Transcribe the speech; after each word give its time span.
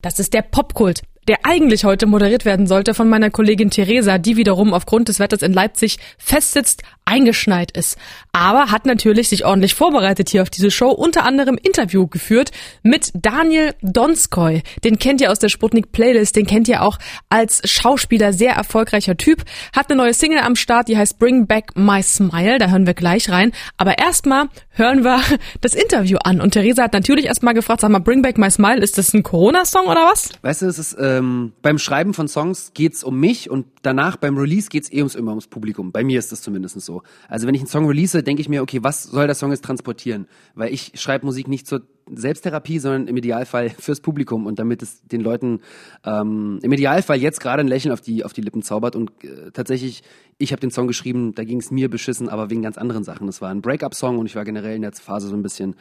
Das 0.00 0.20
ist 0.20 0.32
der 0.32 0.42
Popkult, 0.42 1.02
der 1.28 1.44
eigentlich 1.44 1.84
heute 1.84 2.06
moderiert 2.06 2.44
werden 2.46 2.66
sollte 2.66 2.94
von 2.94 3.08
meiner 3.08 3.30
Kollegin 3.30 3.70
Theresa, 3.70 4.16
die 4.16 4.36
wiederum 4.36 4.72
aufgrund 4.72 5.08
des 5.08 5.20
Wetters 5.20 5.42
in 5.42 5.52
Leipzig 5.52 5.98
festsitzt, 6.16 6.82
eingeschneit 7.04 7.70
ist. 7.70 7.96
Aber 8.32 8.70
hat 8.70 8.86
natürlich 8.86 9.28
sich 9.28 9.44
ordentlich 9.44 9.74
vorbereitet 9.74 10.28
hier 10.28 10.42
auf 10.42 10.50
diese 10.50 10.70
Show, 10.70 10.90
unter 10.90 11.24
anderem 11.24 11.58
Interview 11.60 12.06
geführt 12.06 12.50
mit 12.82 13.10
Daniel 13.14 13.74
Donskoy. 13.82 14.62
Den 14.84 14.98
kennt 14.98 15.20
ihr 15.20 15.30
aus 15.30 15.38
der 15.38 15.48
Sputnik 15.48 15.90
Playlist, 15.92 16.36
den 16.36 16.46
kennt 16.46 16.68
ihr 16.68 16.82
auch 16.82 16.98
als 17.28 17.62
Schauspieler, 17.64 18.32
sehr 18.32 18.52
erfolgreicher 18.52 19.16
Typ. 19.16 19.44
Hat 19.74 19.90
eine 19.90 19.96
neue 19.96 20.14
Single 20.14 20.40
am 20.40 20.56
Start, 20.56 20.88
die 20.88 20.96
heißt 20.96 21.18
Bring 21.18 21.46
Back 21.46 21.76
My 21.76 22.02
Smile, 22.02 22.58
da 22.58 22.68
hören 22.68 22.86
wir 22.86 22.94
gleich 22.94 23.30
rein. 23.30 23.52
Aber 23.76 23.98
erstmal 23.98 24.48
hören 24.70 25.02
wir 25.02 25.20
das 25.60 25.74
Interview 25.74 26.18
an. 26.22 26.40
Und 26.40 26.52
Theresa 26.52 26.84
hat 26.84 26.92
natürlich 26.92 27.26
erstmal 27.26 27.54
gefragt, 27.54 27.80
sag 27.80 27.90
mal, 27.90 28.00
Bring 28.00 28.22
Back 28.22 28.38
My 28.38 28.50
Smile, 28.50 28.82
ist 28.82 28.98
das 28.98 29.14
ein 29.14 29.22
Corona-Song 29.22 29.86
oder 29.86 30.06
was? 30.10 30.30
Weißt 30.42 30.62
du, 30.62 30.66
es 30.66 30.78
ist, 30.78 30.96
ähm, 31.18 31.52
beim 31.62 31.78
Schreiben 31.78 32.14
von 32.14 32.28
Songs 32.28 32.72
geht's 32.74 33.04
um 33.04 33.18
mich 33.18 33.50
und 33.50 33.66
danach 33.82 34.16
beim 34.16 34.36
Release 34.38 34.68
geht's 34.68 34.92
eh 34.92 34.98
ums, 34.98 35.14
immer 35.14 35.30
ums 35.30 35.46
Publikum. 35.46 35.92
Bei 35.92 36.04
mir 36.04 36.18
ist 36.18 36.32
das 36.32 36.42
zumindest 36.42 36.80
so. 36.80 37.02
Also 37.28 37.46
wenn 37.46 37.54
ich 37.54 37.60
einen 37.60 37.68
Song 37.68 37.86
release, 37.86 38.22
denke 38.22 38.40
ich 38.40 38.48
mir, 38.48 38.62
okay, 38.62 38.82
was 38.82 39.04
soll 39.04 39.26
der 39.26 39.34
Song 39.34 39.50
jetzt 39.50 39.64
transportieren? 39.64 40.26
Weil 40.54 40.72
ich 40.72 40.92
schreibe 40.94 41.26
Musik 41.26 41.48
nicht 41.48 41.66
zur 41.66 41.82
Selbsttherapie, 42.14 42.78
sondern 42.78 43.08
im 43.08 43.16
Idealfall 43.16 43.70
fürs 43.78 44.00
Publikum 44.00 44.46
und 44.46 44.58
damit 44.58 44.82
es 44.82 45.02
den 45.02 45.20
Leuten 45.20 45.60
ähm, 46.04 46.58
im 46.62 46.72
Idealfall 46.72 47.18
jetzt 47.18 47.40
gerade 47.40 47.60
ein 47.60 47.68
Lächeln 47.68 47.92
auf 47.92 48.00
die 48.00 48.24
auf 48.24 48.32
die 48.32 48.40
Lippen 48.40 48.62
zaubert 48.62 48.96
und 48.96 49.10
äh, 49.24 49.50
tatsächlich 49.52 50.02
ich 50.40 50.52
habe 50.52 50.60
den 50.60 50.70
Song 50.70 50.86
geschrieben, 50.86 51.34
da 51.34 51.42
ging 51.42 51.58
es 51.58 51.72
mir 51.72 51.90
beschissen, 51.90 52.28
aber 52.28 52.48
wegen 52.48 52.62
ganz 52.62 52.78
anderen 52.78 53.02
Sachen. 53.02 53.26
Das 53.26 53.42
war 53.42 53.50
ein 53.50 53.60
Breakup-Song 53.60 54.18
und 54.18 54.26
ich 54.26 54.36
war 54.36 54.44
generell 54.44 54.76
in 54.76 54.82
der 54.82 54.92
Phase 54.92 55.26
so 55.26 55.34
ein 55.34 55.42
bisschen, 55.42 55.74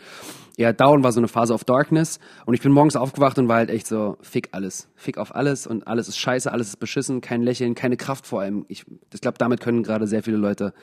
ja, 0.58 0.74
Down 0.74 1.04
war 1.04 1.12
so 1.12 1.20
eine 1.20 1.28
Phase 1.28 1.54
of 1.54 1.64
Darkness 1.64 2.20
und 2.48 2.56
ich 2.56 2.62
bin 2.62 2.72
morgens 2.72 2.96
aufgewacht 2.96 3.38
und 3.38 3.48
war 3.48 3.58
halt 3.58 3.70
echt 3.70 3.86
so, 3.86 4.18
fick 4.22 4.50
alles, 4.54 4.90
fick 4.96 5.20
auf 5.20 5.36
alles 5.36 5.68
und 5.68 5.86
alles 5.86 6.08
ist 6.08 6.18
scheiße, 6.18 6.52
alles 6.52 6.70
ist 6.70 6.80
beschissen, 6.80 7.22
kein 7.22 7.44
Lächeln, 7.44 7.76
keine 7.76 7.98
Kraft 7.98 8.26
vor 8.26 8.42
allem. 8.42 8.66
Ich, 8.68 8.86
ich 9.14 9.22
glaube, 9.22 9.38
damit 9.38 9.62
können 9.62 9.84
gerade 9.84 10.08
sehr 10.08 10.24
viele 10.24 10.38
Leute 10.38 10.74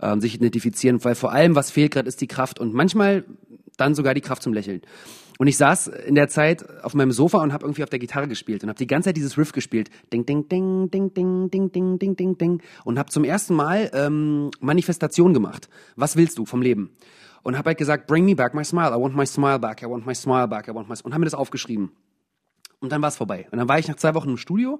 ähm, 0.00 0.20
sich 0.20 0.34
identifizieren, 0.34 1.02
weil 1.04 1.14
vor 1.14 1.30
allem, 1.30 1.54
was 1.54 1.70
fehlt 1.70 1.92
gerade, 1.92 2.08
ist 2.08 2.20
die 2.20 2.26
Kraft 2.26 2.58
und 2.58 2.74
manchmal 2.74 3.24
dann 3.76 3.94
sogar 3.94 4.14
die 4.14 4.20
Kraft 4.20 4.42
zum 4.42 4.52
Lächeln. 4.52 4.82
Und 5.38 5.48
ich 5.48 5.56
saß 5.56 5.88
in 5.88 6.14
der 6.14 6.28
Zeit 6.28 6.64
auf 6.84 6.94
meinem 6.94 7.10
Sofa 7.10 7.42
und 7.42 7.52
habe 7.52 7.64
irgendwie 7.64 7.82
auf 7.82 7.90
der 7.90 7.98
Gitarre 7.98 8.28
gespielt 8.28 8.62
und 8.62 8.68
habe 8.68 8.78
die 8.78 8.86
ganze 8.86 9.08
Zeit 9.08 9.16
dieses 9.16 9.36
Riff 9.36 9.52
gespielt. 9.52 9.90
Ding, 10.12 10.24
ding, 10.24 10.48
ding, 10.48 10.90
ding, 10.90 11.12
ding, 11.12 11.50
ding, 11.50 11.72
ding, 11.72 11.98
ding, 11.98 12.16
ding, 12.16 12.38
ding. 12.38 12.62
Und 12.84 12.98
habe 12.98 13.10
zum 13.10 13.24
ersten 13.24 13.54
Mal 13.54 13.90
ähm, 13.94 14.50
Manifestation 14.60 15.34
gemacht. 15.34 15.68
Was 15.96 16.16
willst 16.16 16.38
du 16.38 16.46
vom 16.46 16.62
Leben? 16.62 16.90
Und 17.42 17.58
habe 17.58 17.70
halt 17.70 17.78
gesagt, 17.78 18.06
bring 18.06 18.24
me 18.24 18.36
back 18.36 18.54
my 18.54 18.64
smile. 18.64 18.90
I 18.90 19.00
want 19.00 19.16
my 19.16 19.26
smile 19.26 19.58
back. 19.58 19.82
I 19.82 19.86
want 19.86 20.06
my 20.06 20.14
smile 20.14 20.46
back. 20.46 20.68
I 20.68 20.74
want 20.74 20.88
my... 20.88 20.94
Und 21.02 21.12
habe 21.12 21.20
mir 21.20 21.26
das 21.26 21.34
aufgeschrieben. 21.34 21.90
Und 22.80 22.92
dann 22.92 23.00
war 23.02 23.08
es 23.08 23.16
vorbei. 23.16 23.46
Und 23.50 23.58
dann 23.58 23.68
war 23.68 23.78
ich 23.78 23.88
nach 23.88 23.96
zwei 23.96 24.14
Wochen 24.14 24.30
im 24.30 24.36
Studio 24.36 24.78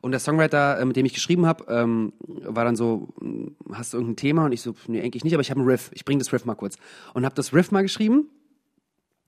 und 0.00 0.10
der 0.10 0.20
Songwriter, 0.20 0.78
äh, 0.78 0.84
mit 0.84 0.96
dem 0.96 1.06
ich 1.06 1.14
geschrieben 1.14 1.46
habe, 1.46 1.64
ähm, 1.68 2.12
war 2.26 2.64
dann 2.64 2.76
so, 2.76 3.08
hm, 3.20 3.56
hast 3.72 3.92
du 3.92 3.98
irgendein 3.98 4.16
Thema? 4.16 4.44
Und 4.46 4.52
ich 4.52 4.62
so, 4.62 4.74
nee, 4.86 5.00
eigentlich 5.00 5.24
nicht, 5.24 5.34
aber 5.34 5.40
ich 5.40 5.50
habe 5.50 5.60
ein 5.60 5.66
Riff. 5.66 5.90
Ich 5.94 6.04
bring 6.04 6.18
das 6.18 6.32
Riff 6.32 6.44
mal 6.44 6.54
kurz. 6.54 6.76
Und 7.14 7.24
habe 7.24 7.34
das 7.34 7.52
Riff 7.52 7.70
mal 7.70 7.82
geschrieben 7.82 8.28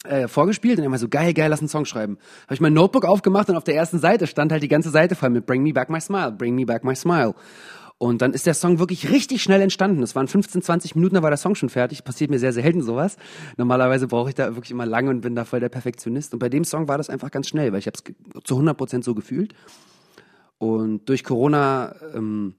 äh, 0.07 0.29
vorgespielt 0.29 0.79
und 0.79 0.85
er 0.85 0.91
war 0.91 0.99
so 0.99 1.09
geil, 1.09 1.35
geil, 1.35 1.51
lass 1.51 1.61
einen 1.61 1.69
Song 1.69 1.85
schreiben. 1.85 2.19
Habe 2.45 2.55
ich 2.55 2.61
mein 2.61 2.75
Notebook 2.75 3.05
aufgemacht 3.05 3.49
und 3.49 3.57
auf 3.57 3.65
der 3.65 3.75
ersten 3.75 3.99
Seite 3.99 4.27
stand 4.27 4.53
halt 4.53 4.63
die 4.63 4.69
ganze 4.69 4.91
Seite 4.91 5.15
voll 5.15 5.31
mit 5.31 5.47
Bring 5.47 5.63
Me 5.63 5.73
Back 5.73 5.91
My 5.91 6.01
Smile, 6.01 6.33
Bring 6.33 6.55
Me 6.55 6.67
Back 6.67 6.85
My 6.85 6.95
Smile. 6.95 7.35
Und 7.99 8.21
dann 8.21 8.35
ist 8.35 8.47
der 8.47 8.53
Song 8.53 8.79
wirklich 8.79 9.11
richtig 9.11 9.43
schnell 9.43 9.63
entstanden. 9.63 10.03
Es 10.03 10.15
waren 10.15 10.29
15, 10.29 10.61
20 10.61 10.97
Minuten, 10.97 11.15
da 11.15 11.23
war 11.23 11.31
der 11.31 11.39
Song 11.39 11.55
schon 11.55 11.71
fertig. 11.71 12.05
Passiert 12.05 12.31
mir 12.31 12.39
sehr 12.39 12.53
selten 12.53 12.83
sowas. 12.83 13.17
Normalerweise 13.57 14.07
brauche 14.07 14.29
ich 14.29 14.35
da 14.35 14.55
wirklich 14.55 14.71
immer 14.71 14.85
lange 14.85 15.09
und 15.09 15.23
bin 15.23 15.35
da 15.35 15.47
voll 15.47 15.61
der 15.61 15.71
Perfektionist. 15.71 16.35
Und 16.35 16.39
bei 16.39 16.51
dem 16.51 16.65
Song 16.65 16.89
war 16.89 16.99
das 16.99 17.09
einfach 17.09 17.31
ganz 17.31 17.49
schnell, 17.49 17.73
weil 17.73 17.79
ich 17.79 17.87
habe 17.87 17.97
es 17.97 18.45
zu 18.45 18.55
100 18.55 18.77
Prozent 18.77 19.05
so 19.05 19.15
gefühlt. 19.15 19.55
Und 20.59 21.09
durch 21.09 21.25
Corona 21.25 21.95
ähm, 22.15 22.55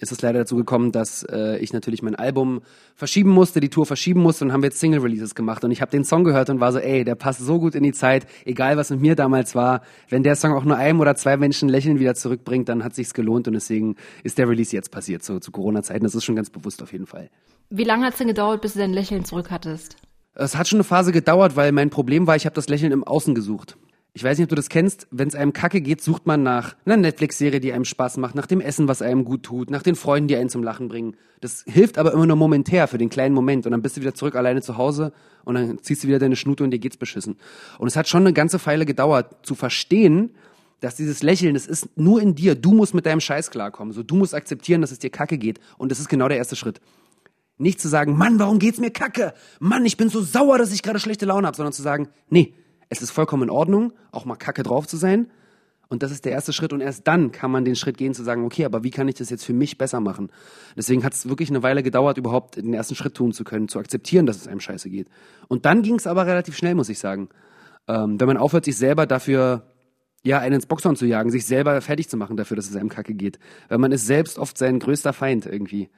ist 0.00 0.12
es 0.12 0.20
leider 0.22 0.40
dazu 0.40 0.56
gekommen, 0.56 0.92
dass 0.92 1.22
äh, 1.24 1.58
ich 1.58 1.72
natürlich 1.72 2.02
mein 2.02 2.14
Album 2.14 2.62
verschieben 2.94 3.30
musste, 3.30 3.60
die 3.60 3.68
Tour 3.68 3.86
verschieben 3.86 4.20
musste 4.20 4.44
und 4.44 4.52
haben 4.52 4.62
wir 4.62 4.68
jetzt 4.68 4.80
Single 4.80 5.00
Releases 5.00 5.34
gemacht 5.34 5.64
und 5.64 5.70
ich 5.70 5.80
habe 5.80 5.90
den 5.90 6.04
Song 6.04 6.24
gehört 6.24 6.50
und 6.50 6.60
war 6.60 6.72
so, 6.72 6.78
ey, 6.78 7.04
der 7.04 7.14
passt 7.14 7.40
so 7.40 7.58
gut 7.58 7.74
in 7.74 7.82
die 7.82 7.92
Zeit, 7.92 8.26
egal 8.44 8.76
was 8.76 8.90
mit 8.90 9.00
mir 9.00 9.14
damals 9.14 9.54
war, 9.54 9.82
wenn 10.08 10.22
der 10.22 10.36
Song 10.36 10.52
auch 10.52 10.64
nur 10.64 10.76
einem 10.76 11.00
oder 11.00 11.14
zwei 11.14 11.36
Menschen 11.36 11.68
Lächeln 11.68 12.00
wieder 12.00 12.14
zurückbringt, 12.14 12.68
dann 12.68 12.82
hat 12.82 12.94
sich's 12.94 13.14
gelohnt 13.14 13.46
und 13.46 13.54
deswegen 13.54 13.96
ist 14.24 14.38
der 14.38 14.48
Release 14.48 14.74
jetzt 14.74 14.90
passiert, 14.90 15.22
so 15.22 15.38
zu 15.38 15.52
Corona-Zeiten, 15.52 16.04
das 16.04 16.14
ist 16.14 16.24
schon 16.24 16.36
ganz 16.36 16.50
bewusst 16.50 16.82
auf 16.82 16.92
jeden 16.92 17.06
Fall. 17.06 17.30
Wie 17.70 17.84
lange 17.84 18.06
hat's 18.06 18.18
denn 18.18 18.28
gedauert, 18.28 18.60
bis 18.60 18.74
du 18.74 18.80
dein 18.80 18.92
Lächeln 18.92 19.24
zurück 19.24 19.50
hattest? 19.50 19.96
Es 20.34 20.56
hat 20.56 20.66
schon 20.66 20.78
eine 20.78 20.84
Phase 20.84 21.12
gedauert, 21.12 21.54
weil 21.54 21.70
mein 21.70 21.90
Problem 21.90 22.26
war, 22.26 22.34
ich 22.34 22.44
habe 22.44 22.54
das 22.54 22.68
Lächeln 22.68 22.92
im 22.92 23.04
Außen 23.04 23.34
gesucht 23.34 23.76
ich 24.16 24.22
weiß 24.22 24.38
nicht, 24.38 24.44
ob 24.44 24.50
du 24.50 24.54
das 24.54 24.68
kennst, 24.68 25.08
wenn 25.10 25.26
es 25.26 25.34
einem 25.34 25.52
kacke 25.52 25.80
geht, 25.80 26.00
sucht 26.00 26.24
man 26.24 26.44
nach 26.44 26.76
einer 26.84 26.96
Netflix-Serie, 26.96 27.58
die 27.58 27.72
einem 27.72 27.84
Spaß 27.84 28.16
macht, 28.18 28.36
nach 28.36 28.46
dem 28.46 28.60
Essen, 28.60 28.86
was 28.86 29.02
einem 29.02 29.24
gut 29.24 29.42
tut, 29.42 29.70
nach 29.70 29.82
den 29.82 29.96
Freunden, 29.96 30.28
die 30.28 30.36
einen 30.36 30.48
zum 30.48 30.62
Lachen 30.62 30.86
bringen. 30.86 31.16
Das 31.40 31.64
hilft 31.66 31.98
aber 31.98 32.12
immer 32.12 32.24
nur 32.24 32.36
momentär 32.36 32.86
für 32.86 32.96
den 32.96 33.08
kleinen 33.08 33.34
Moment 33.34 33.66
und 33.66 33.72
dann 33.72 33.82
bist 33.82 33.96
du 33.96 34.02
wieder 34.02 34.14
zurück 34.14 34.36
alleine 34.36 34.62
zu 34.62 34.78
Hause 34.78 35.12
und 35.44 35.56
dann 35.56 35.78
ziehst 35.82 36.04
du 36.04 36.08
wieder 36.08 36.20
deine 36.20 36.36
Schnute 36.36 36.62
und 36.62 36.70
dir 36.70 36.78
geht's 36.78 36.96
beschissen. 36.96 37.36
Und 37.78 37.88
es 37.88 37.96
hat 37.96 38.06
schon 38.08 38.20
eine 38.20 38.32
ganze 38.32 38.60
Feile 38.60 38.86
gedauert, 38.86 39.44
zu 39.44 39.56
verstehen, 39.56 40.30
dass 40.80 40.94
dieses 40.94 41.24
Lächeln, 41.24 41.54
das 41.54 41.66
ist 41.66 41.88
nur 41.98 42.22
in 42.22 42.36
dir. 42.36 42.54
Du 42.54 42.72
musst 42.72 42.94
mit 42.94 43.06
deinem 43.06 43.20
Scheiß 43.20 43.50
klarkommen. 43.50 43.92
So, 43.92 44.04
du 44.04 44.14
musst 44.14 44.34
akzeptieren, 44.34 44.80
dass 44.80 44.92
es 44.92 45.00
dir 45.00 45.10
kacke 45.10 45.38
geht. 45.38 45.58
Und 45.76 45.90
das 45.90 45.98
ist 45.98 46.08
genau 46.08 46.28
der 46.28 46.36
erste 46.36 46.54
Schritt. 46.54 46.80
Nicht 47.58 47.80
zu 47.80 47.88
sagen, 47.88 48.16
Mann, 48.16 48.38
warum 48.38 48.60
geht's 48.60 48.78
mir 48.78 48.90
kacke? 48.90 49.34
Mann, 49.58 49.84
ich 49.86 49.96
bin 49.96 50.08
so 50.08 50.20
sauer, 50.20 50.58
dass 50.58 50.72
ich 50.72 50.82
gerade 50.82 51.00
schlechte 51.00 51.26
Laune 51.26 51.46
habe, 51.46 51.56
sondern 51.56 51.72
zu 51.72 51.82
sagen, 51.82 52.08
nee, 52.28 52.54
es 52.88 53.02
ist 53.02 53.10
vollkommen 53.10 53.44
in 53.44 53.50
Ordnung, 53.50 53.92
auch 54.12 54.24
mal 54.24 54.36
kacke 54.36 54.62
drauf 54.62 54.86
zu 54.86 54.96
sein. 54.96 55.30
Und 55.88 56.02
das 56.02 56.10
ist 56.10 56.24
der 56.24 56.32
erste 56.32 56.52
Schritt. 56.52 56.72
Und 56.72 56.80
erst 56.80 57.06
dann 57.06 57.30
kann 57.30 57.50
man 57.50 57.64
den 57.64 57.76
Schritt 57.76 57.98
gehen 57.98 58.14
zu 58.14 58.24
sagen, 58.24 58.44
okay, 58.44 58.64
aber 58.64 58.84
wie 58.84 58.90
kann 58.90 59.06
ich 59.06 59.16
das 59.16 59.30
jetzt 59.30 59.44
für 59.44 59.52
mich 59.52 59.78
besser 59.78 60.00
machen? 60.00 60.30
Deswegen 60.76 61.04
hat 61.04 61.12
es 61.12 61.28
wirklich 61.28 61.50
eine 61.50 61.62
Weile 61.62 61.82
gedauert, 61.82 62.18
überhaupt 62.18 62.56
den 62.56 62.74
ersten 62.74 62.94
Schritt 62.94 63.14
tun 63.14 63.32
zu 63.32 63.44
können, 63.44 63.68
zu 63.68 63.78
akzeptieren, 63.78 64.26
dass 64.26 64.36
es 64.36 64.48
einem 64.48 64.60
scheiße 64.60 64.88
geht. 64.90 65.08
Und 65.48 65.66
dann 65.66 65.82
ging 65.82 65.94
es 65.94 66.06
aber 66.06 66.26
relativ 66.26 66.56
schnell, 66.56 66.74
muss 66.74 66.88
ich 66.88 66.98
sagen. 66.98 67.28
Ähm, 67.86 68.18
wenn 68.18 68.26
man 68.26 68.38
aufhört, 68.38 68.64
sich 68.64 68.76
selber 68.76 69.06
dafür 69.06 69.66
ja, 70.24 70.38
einen 70.38 70.54
ins 70.56 70.66
Boxhorn 70.66 70.96
zu 70.96 71.04
jagen, 71.04 71.30
sich 71.30 71.44
selber 71.44 71.78
fertig 71.82 72.08
zu 72.08 72.16
machen 72.16 72.36
dafür, 72.36 72.56
dass 72.56 72.68
es 72.68 72.76
einem 72.76 72.88
kacke 72.88 73.14
geht. 73.14 73.38
Weil 73.68 73.78
man 73.78 73.92
ist 73.92 74.06
selbst 74.06 74.38
oft 74.38 74.56
sein 74.56 74.78
größter 74.78 75.12
Feind 75.12 75.44
irgendwie. 75.44 75.90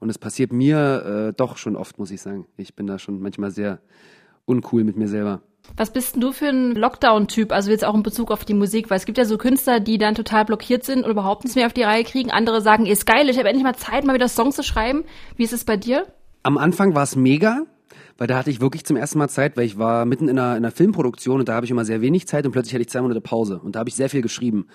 Und 0.00 0.08
es 0.08 0.18
passiert 0.18 0.52
mir 0.52 1.28
äh, 1.28 1.32
doch 1.36 1.58
schon 1.58 1.76
oft, 1.76 1.98
muss 1.98 2.10
ich 2.10 2.22
sagen. 2.22 2.46
Ich 2.56 2.74
bin 2.74 2.86
da 2.86 2.98
schon 2.98 3.20
manchmal 3.20 3.50
sehr 3.50 3.80
uncool 4.46 4.84
mit 4.84 4.96
mir 4.96 5.08
selber. 5.08 5.42
Was 5.76 5.92
bist 5.92 6.14
denn 6.14 6.20
du 6.20 6.32
für 6.32 6.46
ein 6.46 6.76
Lockdown-Typ? 6.76 7.50
Also 7.50 7.70
jetzt 7.70 7.84
auch 7.84 7.94
in 7.94 8.04
Bezug 8.04 8.30
auf 8.30 8.44
die 8.44 8.54
Musik, 8.54 8.90
weil 8.90 8.98
es 8.98 9.06
gibt 9.06 9.18
ja 9.18 9.24
so 9.24 9.38
Künstler, 9.38 9.80
die 9.80 9.98
dann 9.98 10.14
total 10.14 10.44
blockiert 10.44 10.84
sind 10.84 11.04
und 11.04 11.10
überhaupt 11.10 11.42
nichts 11.42 11.56
mehr 11.56 11.66
auf 11.66 11.72
die 11.72 11.82
Reihe 11.82 12.04
kriegen. 12.04 12.30
Andere 12.30 12.60
sagen, 12.60 12.86
ist 12.86 13.06
geil, 13.06 13.28
ich 13.28 13.38
habe 13.38 13.48
endlich 13.48 13.64
mal 13.64 13.74
Zeit, 13.74 14.04
mal 14.04 14.14
wieder 14.14 14.28
Songs 14.28 14.54
zu 14.54 14.62
schreiben. 14.62 15.04
Wie 15.36 15.42
ist 15.42 15.52
es 15.52 15.64
bei 15.64 15.76
dir? 15.76 16.06
Am 16.44 16.58
Anfang 16.58 16.94
war 16.94 17.02
es 17.02 17.16
mega, 17.16 17.62
weil 18.18 18.28
da 18.28 18.36
hatte 18.36 18.50
ich 18.50 18.60
wirklich 18.60 18.84
zum 18.84 18.96
ersten 18.96 19.18
Mal 19.18 19.28
Zeit, 19.28 19.56
weil 19.56 19.64
ich 19.64 19.76
war 19.76 20.04
mitten 20.04 20.28
in 20.28 20.38
einer, 20.38 20.56
in 20.56 20.64
einer 20.64 20.70
Filmproduktion 20.70 21.40
und 21.40 21.48
da 21.48 21.54
habe 21.54 21.66
ich 21.66 21.72
immer 21.72 21.84
sehr 21.84 22.00
wenig 22.00 22.28
Zeit 22.28 22.46
und 22.46 22.52
plötzlich 22.52 22.74
hatte 22.74 22.82
ich 22.82 22.90
zwei 22.90 23.00
Monate 23.00 23.20
Pause 23.20 23.58
und 23.58 23.74
da 23.74 23.80
habe 23.80 23.88
ich 23.88 23.96
sehr 23.96 24.10
viel 24.10 24.22
geschrieben. 24.22 24.68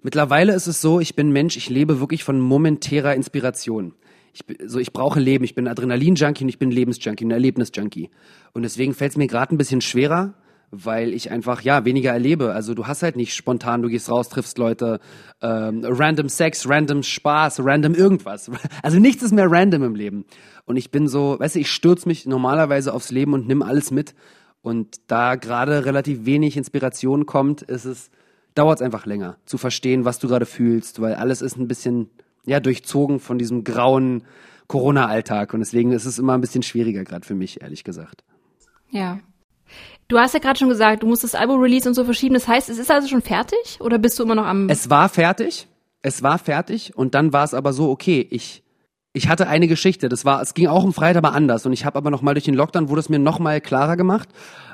Mittlerweile 0.00 0.54
ist 0.54 0.68
es 0.68 0.80
so, 0.80 1.00
ich 1.00 1.16
bin 1.16 1.32
Mensch, 1.32 1.56
ich 1.56 1.70
lebe 1.70 1.98
wirklich 1.98 2.22
von 2.22 2.38
momentärer 2.38 3.14
Inspiration 3.14 3.94
ich, 4.34 4.44
so, 4.66 4.80
ich 4.80 4.92
brauche 4.92 5.20
Leben, 5.20 5.44
ich 5.44 5.54
bin 5.54 5.68
Adrenalin-Junkie 5.68 6.42
und 6.42 6.48
ich 6.48 6.58
bin 6.58 6.70
Lebensjunkie, 6.70 7.24
ein 7.24 7.30
Erlebnis-Junkie. 7.30 8.10
Und 8.52 8.62
deswegen 8.62 8.92
fällt 8.92 9.12
es 9.12 9.16
mir 9.16 9.28
gerade 9.28 9.54
ein 9.54 9.58
bisschen 9.58 9.80
schwerer, 9.80 10.34
weil 10.72 11.14
ich 11.14 11.30
einfach 11.30 11.60
ja 11.60 11.84
weniger 11.84 12.10
erlebe. 12.10 12.52
Also 12.52 12.74
du 12.74 12.88
hast 12.88 13.04
halt 13.04 13.14
nicht 13.14 13.34
spontan, 13.34 13.82
du 13.82 13.88
gehst 13.88 14.10
raus, 14.10 14.28
triffst 14.28 14.58
Leute, 14.58 14.98
ähm, 15.40 15.82
random 15.84 16.28
Sex, 16.28 16.68
random 16.68 17.04
Spaß, 17.04 17.60
random 17.64 17.94
irgendwas. 17.94 18.50
Also 18.82 18.98
nichts 18.98 19.22
ist 19.22 19.32
mehr 19.32 19.46
random 19.48 19.84
im 19.84 19.94
Leben. 19.94 20.24
Und 20.64 20.76
ich 20.76 20.90
bin 20.90 21.06
so, 21.06 21.38
weißt 21.38 21.54
du, 21.54 21.60
ich 21.60 21.70
stürze 21.70 22.08
mich 22.08 22.26
normalerweise 22.26 22.92
aufs 22.92 23.12
Leben 23.12 23.34
und 23.34 23.46
nimm 23.46 23.62
alles 23.62 23.92
mit. 23.92 24.14
Und 24.62 24.96
da 25.06 25.36
gerade 25.36 25.84
relativ 25.84 26.24
wenig 26.24 26.56
Inspiration 26.56 27.24
kommt, 27.24 27.62
ist 27.62 27.84
es, 27.84 28.10
dauert 28.56 28.80
es 28.80 28.82
einfach 28.82 29.06
länger 29.06 29.36
zu 29.44 29.58
verstehen, 29.58 30.04
was 30.04 30.18
du 30.18 30.26
gerade 30.26 30.46
fühlst, 30.46 31.00
weil 31.00 31.14
alles 31.14 31.40
ist 31.40 31.56
ein 31.56 31.68
bisschen 31.68 32.10
ja 32.46 32.60
durchzogen 32.60 33.20
von 33.20 33.38
diesem 33.38 33.64
grauen 33.64 34.24
Corona-Alltag 34.68 35.54
und 35.54 35.60
deswegen 35.60 35.92
ist 35.92 36.04
es 36.04 36.18
immer 36.18 36.34
ein 36.34 36.40
bisschen 36.40 36.62
schwieriger 36.62 37.04
gerade 37.04 37.26
für 37.26 37.34
mich, 37.34 37.62
ehrlich 37.62 37.84
gesagt. 37.84 38.24
Ja. 38.90 39.20
Du 40.08 40.18
hast 40.18 40.34
ja 40.34 40.40
gerade 40.40 40.58
schon 40.58 40.68
gesagt, 40.68 41.02
du 41.02 41.06
musst 41.06 41.24
das 41.24 41.34
Album 41.34 41.60
release 41.60 41.88
und 41.88 41.94
so 41.94 42.04
verschieben. 42.04 42.34
Das 42.34 42.46
heißt, 42.46 42.68
es 42.68 42.78
ist 42.78 42.90
also 42.90 43.08
schon 43.08 43.22
fertig 43.22 43.78
oder 43.80 43.98
bist 43.98 44.18
du 44.18 44.22
immer 44.22 44.34
noch 44.34 44.46
am? 44.46 44.68
Es 44.68 44.90
war 44.90 45.08
fertig. 45.08 45.66
Es 46.02 46.22
war 46.22 46.38
fertig 46.38 46.94
und 46.96 47.14
dann 47.14 47.32
war 47.32 47.44
es 47.44 47.54
aber 47.54 47.72
so, 47.72 47.90
okay, 47.90 48.26
ich 48.30 48.62
ich 49.16 49.28
hatte 49.28 49.46
eine 49.46 49.68
Geschichte, 49.68 50.08
das 50.08 50.24
war, 50.24 50.42
es 50.42 50.54
ging 50.54 50.66
auch 50.66 50.82
um 50.82 50.92
Freitag 50.92 51.24
aber 51.24 51.34
anders 51.34 51.64
und 51.66 51.72
ich 51.72 51.84
habe 51.84 51.96
aber 51.96 52.10
noch 52.10 52.20
mal 52.20 52.34
durch 52.34 52.44
den 52.44 52.54
Lockdown 52.54 52.88
wurde 52.88 52.98
es 52.98 53.08
mir 53.08 53.20
noch 53.20 53.38
mal 53.38 53.60
klarer 53.60 53.96
gemacht 53.96 54.28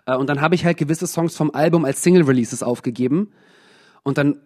äh, 0.07 0.17
und 0.17 0.31
dann 0.31 0.41
habe 0.41 0.55
ich 0.55 0.65
halt 0.65 0.79
gewisse 0.79 1.07
Songs 1.07 1.37
vom 1.37 1.51
Album 1.51 1.85
als 1.85 2.03
Single 2.03 2.23
Releases 2.23 2.63
aufgegeben 2.63 3.33
und 4.03 4.17
dann 4.17 4.41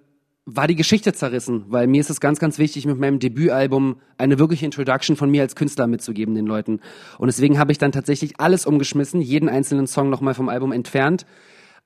war 0.47 0.67
die 0.67 0.77
Geschichte 0.77 1.13
zerrissen, 1.13 1.65
weil 1.69 1.87
mir 1.87 2.01
ist 2.01 2.11
es 2.11 2.21
ganz, 2.21 2.39
ganz 2.39 2.59
wichtig, 2.59 2.87
mit 2.87 2.99
meinem 2.99 3.19
Debütalbum 3.19 3.97
eine 4.19 4.39
wirkliche 4.39 4.67
Introduction 4.67 5.17
von 5.17 5.31
mir 5.31 5.43
als 5.43 5.57
Künstler 5.57 5.87
mitzugeben 5.87 6.35
den 6.35 6.47
Leuten. 6.47 6.81
Und 7.19 7.27
deswegen 7.29 7.59
habe 7.59 7.73
ich 7.73 7.79
dann 7.79 7.93
tatsächlich 7.93 8.41
alles 8.41 8.67
umgeschmissen, 8.67 9.21
jeden 9.21 9.49
einzelnen 9.49 9.87
Song 9.87 10.11
nochmal 10.11 10.35
vom 10.35 10.49
Album 10.49 10.73
entfernt, 10.73 11.27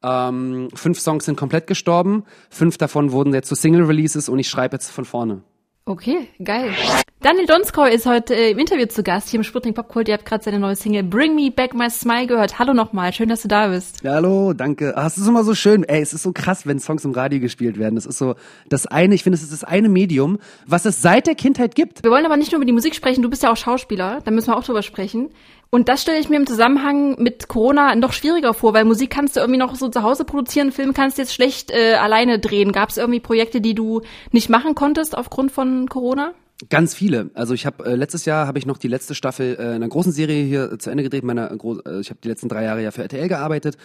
Ähm, 0.00 0.68
fünf 0.74 1.00
Songs 1.00 1.24
sind 1.24 1.36
komplett 1.36 1.66
gestorben, 1.66 2.22
fünf 2.50 2.78
davon 2.78 3.10
wurden 3.10 3.34
jetzt 3.34 3.48
zu 3.48 3.56
Single-Releases 3.56 4.28
und 4.28 4.38
ich 4.38 4.48
schreibe 4.48 4.76
jetzt 4.76 4.90
von 4.90 5.04
vorne. 5.04 5.42
Okay, 5.88 6.28
geil. 6.44 6.74
Daniel 7.22 7.46
Donskoy 7.46 7.94
ist 7.94 8.04
heute 8.04 8.34
äh, 8.34 8.50
im 8.50 8.58
Interview 8.58 8.84
zu 8.84 9.02
Gast 9.02 9.30
hier 9.30 9.40
im 9.40 9.44
Sputnik 9.44 9.74
Popkult. 9.74 10.06
Ihr 10.08 10.12
habt 10.12 10.26
gerade 10.26 10.44
seine 10.44 10.58
neue 10.58 10.76
Single 10.76 11.02
Bring 11.02 11.34
Me 11.34 11.50
Back 11.50 11.72
My 11.72 11.88
Smile 11.88 12.26
gehört. 12.26 12.58
Hallo 12.58 12.74
nochmal, 12.74 13.14
schön, 13.14 13.30
dass 13.30 13.40
du 13.40 13.48
da 13.48 13.68
bist. 13.68 14.02
Ja, 14.02 14.12
hallo, 14.12 14.52
danke. 14.52 14.98
Ah, 14.98 15.06
es 15.06 15.16
ist 15.16 15.26
immer 15.26 15.44
so 15.44 15.54
schön. 15.54 15.84
Ey, 15.84 16.02
es 16.02 16.12
ist 16.12 16.24
so 16.24 16.32
krass, 16.32 16.66
wenn 16.66 16.78
Songs 16.78 17.06
im 17.06 17.12
Radio 17.12 17.40
gespielt 17.40 17.78
werden. 17.78 17.94
Das 17.94 18.04
ist 18.04 18.18
so 18.18 18.34
das 18.68 18.86
eine, 18.86 19.14
ich 19.14 19.22
finde, 19.22 19.38
es 19.38 19.42
ist 19.42 19.50
das 19.50 19.64
eine 19.64 19.88
Medium, 19.88 20.38
was 20.66 20.84
es 20.84 21.00
seit 21.00 21.26
der 21.26 21.36
Kindheit 21.36 21.74
gibt. 21.74 22.04
Wir 22.04 22.10
wollen 22.10 22.26
aber 22.26 22.36
nicht 22.36 22.52
nur 22.52 22.58
über 22.58 22.66
die 22.66 22.72
Musik 22.72 22.94
sprechen, 22.94 23.22
du 23.22 23.30
bist 23.30 23.42
ja 23.42 23.50
auch 23.50 23.56
Schauspieler, 23.56 24.20
da 24.22 24.30
müssen 24.30 24.48
wir 24.48 24.58
auch 24.58 24.64
drüber 24.64 24.82
sprechen. 24.82 25.30
Und 25.70 25.88
das 25.88 26.00
stelle 26.00 26.18
ich 26.18 26.30
mir 26.30 26.36
im 26.36 26.46
Zusammenhang 26.46 27.20
mit 27.20 27.48
Corona 27.48 27.94
noch 27.94 28.12
schwieriger 28.12 28.54
vor, 28.54 28.72
weil 28.72 28.86
Musik 28.86 29.10
kannst 29.10 29.36
du 29.36 29.40
irgendwie 29.40 29.58
noch 29.58 29.74
so 29.74 29.88
zu 29.88 30.02
Hause 30.02 30.24
produzieren, 30.24 30.72
Film 30.72 30.94
kannst 30.94 31.18
du 31.18 31.22
jetzt 31.22 31.34
schlecht 31.34 31.70
äh, 31.70 31.94
alleine 31.94 32.38
drehen. 32.38 32.72
Gab 32.72 32.88
es 32.88 32.96
irgendwie 32.96 33.20
Projekte, 33.20 33.60
die 33.60 33.74
du 33.74 34.00
nicht 34.32 34.48
machen 34.48 34.74
konntest 34.74 35.16
aufgrund 35.16 35.52
von 35.52 35.86
Corona? 35.88 36.32
Ganz 36.70 36.92
viele. 36.92 37.30
Also 37.34 37.54
ich 37.54 37.66
habe 37.66 37.84
äh, 37.84 37.94
letztes 37.94 38.24
Jahr 38.24 38.48
habe 38.48 38.58
ich 38.58 38.66
noch 38.66 38.78
die 38.78 38.88
letzte 38.88 39.14
Staffel 39.14 39.56
äh, 39.60 39.74
einer 39.74 39.86
großen 39.86 40.10
Serie 40.10 40.42
hier 40.44 40.72
äh, 40.72 40.78
zu 40.78 40.90
Ende 40.90 41.04
gedreht. 41.04 41.22
Meiner 41.22 41.56
Gro 41.56 41.78
äh, 41.86 42.00
ich 42.00 42.10
habe 42.10 42.18
die 42.24 42.28
letzten 42.28 42.48
drei 42.48 42.64
Jahre 42.64 42.82
ja 42.82 42.90
für 42.90 43.02
RTL 43.02 43.28
gearbeitet 43.28 43.76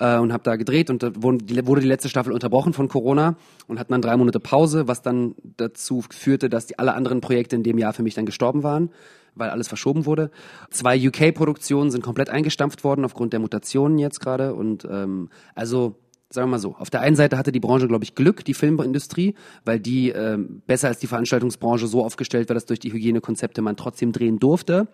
äh, 0.00 0.16
und 0.16 0.32
habe 0.32 0.42
da 0.42 0.56
gedreht 0.56 0.90
und 0.90 1.04
da 1.04 1.12
wurde 1.14 1.38
die, 1.44 1.66
wurde 1.66 1.82
die 1.82 1.86
letzte 1.86 2.08
Staffel 2.08 2.32
unterbrochen 2.32 2.72
von 2.72 2.88
Corona 2.88 3.36
und 3.68 3.78
hatten 3.78 3.92
dann 3.92 4.02
drei 4.02 4.16
Monate 4.16 4.40
Pause, 4.40 4.88
was 4.88 5.02
dann 5.02 5.36
dazu 5.56 6.02
führte, 6.10 6.48
dass 6.48 6.66
die 6.66 6.80
alle 6.80 6.94
anderen 6.94 7.20
Projekte 7.20 7.54
in 7.54 7.62
dem 7.62 7.78
Jahr 7.78 7.92
für 7.92 8.02
mich 8.02 8.14
dann 8.14 8.26
gestorben 8.26 8.64
waren 8.64 8.90
weil 9.36 9.50
alles 9.50 9.68
verschoben 9.68 10.06
wurde. 10.06 10.30
Zwei 10.70 10.98
UK-Produktionen 11.08 11.90
sind 11.90 12.02
komplett 12.02 12.30
eingestampft 12.30 12.82
worden 12.82 13.04
aufgrund 13.04 13.32
der 13.32 13.40
Mutationen 13.40 13.98
jetzt 13.98 14.20
gerade. 14.20 14.54
Und 14.54 14.86
ähm, 14.90 15.28
also 15.54 15.96
sagen 16.30 16.48
wir 16.48 16.52
mal 16.52 16.58
so, 16.58 16.74
auf 16.76 16.90
der 16.90 17.00
einen 17.00 17.16
Seite 17.16 17.38
hatte 17.38 17.52
die 17.52 17.60
Branche, 17.60 17.86
glaube 17.86 18.04
ich, 18.04 18.14
Glück, 18.14 18.44
die 18.44 18.54
Filmindustrie, 18.54 19.34
weil 19.64 19.78
die 19.78 20.10
ähm, 20.10 20.62
besser 20.66 20.88
als 20.88 20.98
die 20.98 21.06
Veranstaltungsbranche 21.06 21.86
so 21.86 22.04
aufgestellt 22.04 22.48
war, 22.48 22.54
dass 22.54 22.66
durch 22.66 22.80
die 22.80 22.92
Hygienekonzepte 22.92 23.62
man 23.62 23.76
trotzdem 23.76 24.12
drehen 24.12 24.38
durfte. 24.38 24.88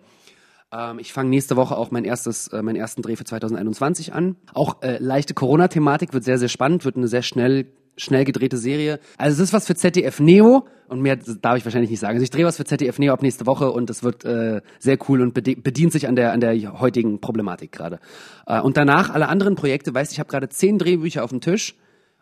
Ähm, 0.71 0.99
ich 0.99 1.13
fange 1.13 1.29
nächste 1.29 1.55
Woche 1.55 1.77
auch 1.77 1.91
mein 1.91 2.05
erstes, 2.05 2.47
äh, 2.49 2.61
meinen 2.61 2.75
ersten 2.75 3.01
Dreh 3.01 3.15
für 3.15 3.25
2021 3.25 4.13
an. 4.13 4.35
Auch 4.53 4.81
äh, 4.81 4.97
leichte 4.99 5.33
Corona-Thematik 5.33 6.13
wird 6.13 6.23
sehr, 6.23 6.37
sehr 6.37 6.49
spannend, 6.49 6.85
wird 6.85 6.97
eine 6.97 7.07
sehr 7.07 7.23
schnell 7.23 7.67
schnell 7.97 8.25
gedrehte 8.25 8.57
Serie. 8.57 8.99
Also 9.17 9.35
es 9.35 9.49
ist 9.49 9.53
was 9.53 9.67
für 9.67 9.75
ZDF 9.75 10.19
Neo 10.19 10.65
und 10.87 11.01
mehr 11.01 11.15
darf 11.15 11.57
ich 11.57 11.65
wahrscheinlich 11.65 11.91
nicht 11.91 11.99
sagen. 11.99 12.15
Also 12.15 12.23
ich 12.23 12.29
drehe 12.29 12.45
was 12.45 12.57
für 12.57 12.65
ZDF 12.65 12.99
Neo 12.99 13.13
ab 13.13 13.21
nächste 13.21 13.45
Woche 13.45 13.71
und 13.71 13.89
es 13.89 14.03
wird 14.03 14.25
äh, 14.25 14.61
sehr 14.79 14.97
cool 15.07 15.21
und 15.21 15.33
bedient 15.33 15.91
sich 15.91 16.07
an 16.07 16.15
der 16.15 16.33
an 16.33 16.39
der 16.39 16.79
heutigen 16.79 17.21
Problematik 17.21 17.71
gerade. 17.71 17.99
Äh, 18.47 18.61
und 18.61 18.77
danach 18.77 19.09
alle 19.09 19.27
anderen 19.27 19.55
Projekte, 19.55 19.93
weißt, 19.93 20.11
ich 20.11 20.19
habe 20.19 20.29
gerade 20.29 20.49
zehn 20.49 20.77
Drehbücher 20.77 21.23
auf 21.23 21.29
dem 21.29 21.41
Tisch 21.41 21.75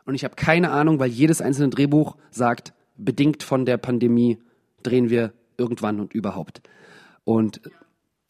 und 0.05 0.15
ich 0.15 0.23
habe 0.23 0.35
keine 0.35 0.71
Ahnung, 0.71 0.99
weil 0.99 1.09
jedes 1.09 1.41
einzelne 1.41 1.69
Drehbuch 1.69 2.17
sagt, 2.31 2.73
bedingt 2.97 3.43
von 3.43 3.65
der 3.65 3.77
Pandemie 3.77 4.39
drehen 4.83 5.09
wir 5.09 5.33
irgendwann 5.57 5.99
und 5.99 6.13
überhaupt. 6.13 6.61
Und 7.23 7.61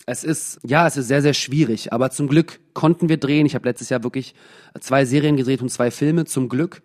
es 0.05 0.23
ist, 0.23 0.59
ja, 0.63 0.88
es 0.88 0.97
ist 0.97 1.07
sehr, 1.07 1.21
sehr 1.21 1.33
schwierig, 1.33 1.93
aber 1.93 2.09
zum 2.09 2.27
Glück 2.27 2.59
konnten 2.73 3.09
wir 3.09 3.17
drehen. 3.17 3.45
Ich 3.45 3.55
habe 3.55 3.67
letztes 3.67 3.89
Jahr 3.89 4.03
wirklich 4.03 4.33
zwei 4.79 5.05
Serien 5.05 5.38
gedreht 5.38 5.61
und 5.61 5.69
zwei 5.69 5.91
Filme, 5.91 6.25
zum 6.25 6.49
Glück 6.49 6.81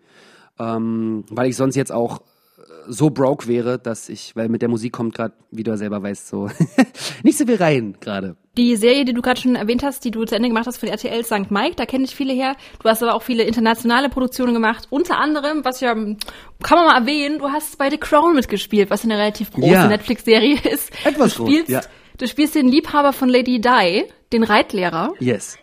ähm, 0.59 1.23
weil 1.29 1.49
ich 1.49 1.55
sonst 1.55 1.75
jetzt 1.75 1.91
auch 1.91 2.19
äh, 2.19 2.61
so 2.87 3.09
broke 3.09 3.47
wäre, 3.47 3.79
dass 3.79 4.09
ich, 4.09 4.35
weil 4.35 4.49
mit 4.49 4.61
der 4.61 4.69
Musik 4.69 4.93
kommt 4.93 5.15
gerade, 5.15 5.33
wie 5.51 5.63
du 5.63 5.75
selber 5.77 6.01
weißt, 6.01 6.27
so 6.27 6.49
nicht 7.23 7.37
so 7.37 7.45
viel 7.45 7.55
rein 7.55 7.97
gerade. 7.99 8.35
Die 8.57 8.75
Serie, 8.75 9.05
die 9.05 9.13
du 9.13 9.21
gerade 9.21 9.39
schon 9.39 9.55
erwähnt 9.55 9.83
hast, 9.83 10.03
die 10.03 10.11
du 10.11 10.25
zu 10.25 10.35
Ende 10.35 10.47
gemacht 10.49 10.65
hast 10.65 10.81
die 10.81 10.87
RTL 10.87 11.23
St. 11.23 11.51
Mike, 11.51 11.75
da 11.75 11.85
kenne 11.85 12.05
ich 12.05 12.15
viele 12.15 12.33
her. 12.33 12.55
Du 12.81 12.89
hast 12.89 13.03
aber 13.03 13.13
auch 13.13 13.21
viele 13.21 13.43
internationale 13.43 14.09
Produktionen 14.09 14.53
gemacht. 14.53 14.87
Unter 14.89 15.19
anderem, 15.19 15.63
was 15.63 15.79
ja, 15.79 15.93
kann 15.93 16.17
man 16.77 16.87
mal 16.87 16.99
erwähnen, 16.99 17.37
du 17.37 17.49
hast 17.49 17.77
bei 17.77 17.89
The 17.91 17.97
Crown 17.97 18.33
mitgespielt, 18.33 18.89
was 18.89 19.03
eine 19.03 19.17
relativ 19.17 19.51
große 19.51 19.71
ja. 19.71 19.87
Netflix-Serie 19.87 20.57
ist. 20.71 20.91
Etwas 21.05 21.35
du 21.35 21.45
spielst, 21.45 21.67
groß, 21.67 21.73
ja. 21.73 21.81
Du 22.17 22.27
spielst 22.27 22.55
den 22.55 22.67
Liebhaber 22.67 23.13
von 23.13 23.29
Lady 23.29 23.61
Di, 23.61 24.05
den 24.33 24.43
Reitlehrer. 24.43 25.13
Yes. 25.19 25.59